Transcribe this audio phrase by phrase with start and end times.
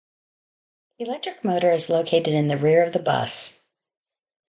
[0.97, 3.61] Electric motor is located in the rear of the bus.